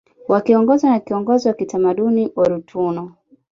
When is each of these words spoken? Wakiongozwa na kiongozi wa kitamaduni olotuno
Wakiongozwa 0.27 0.89
na 0.89 0.99
kiongozi 0.99 1.47
wa 1.47 1.53
kitamaduni 1.53 2.31
olotuno 2.35 3.15